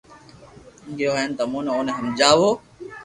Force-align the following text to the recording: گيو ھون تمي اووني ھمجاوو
گيو 0.97 1.11
ھون 1.15 1.29
تمي 1.37 1.59
اووني 1.69 1.91
ھمجاوو 1.97 2.49